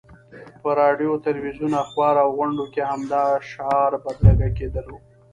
[0.61, 4.95] په راډیو، تلویزیون، اخبار او غونډو کې همدا شعار بدرګه کېدلو.